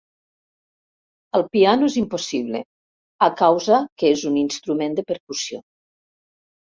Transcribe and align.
Al 1.39 1.43
piano 1.57 1.89
és 1.91 1.97
impossible 2.01 2.63
a 3.29 3.29
causa 3.43 3.83
que 4.01 4.11
és 4.15 4.27
un 4.31 4.41
instrument 4.45 5.01
de 5.01 5.07
percussió. 5.13 5.63